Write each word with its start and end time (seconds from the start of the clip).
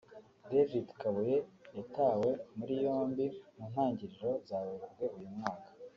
David 0.51 0.85
Kabuye 0.99 1.37
yatawe 1.77 2.29
muri 2.57 2.73
yombi 2.83 3.25
mu 3.55 3.65
ntangiriro 3.71 4.29
za 4.47 4.57
Werurwe 4.67 5.05
uyu 5.17 5.29
mwaka 5.37 5.69